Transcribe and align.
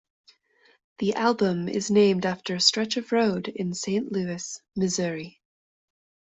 The 0.97 1.13
album 1.13 1.69
is 1.69 1.91
named 1.91 2.25
after 2.25 2.55
a 2.55 2.59
stretch 2.59 2.97
of 2.97 3.11
road 3.11 3.47
in 3.47 3.75
Saint 3.75 4.11
Louis, 4.11 4.59
Missouri. 4.75 5.39